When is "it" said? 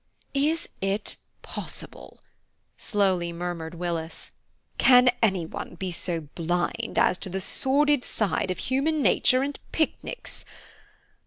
0.81-1.15